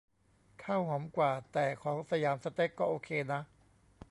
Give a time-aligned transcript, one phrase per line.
[0.63, 3.41] ข้าวหอมกว่า แต่ของสยามสเต็กก็โอเคนะ